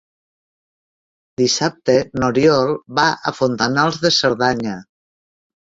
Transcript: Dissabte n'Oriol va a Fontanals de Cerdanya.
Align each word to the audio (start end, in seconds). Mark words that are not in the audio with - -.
Dissabte 1.41 1.99
n'Oriol 2.23 2.73
va 3.03 3.07
a 3.29 3.35
Fontanals 3.43 4.03
de 4.07 4.15
Cerdanya. 4.19 4.77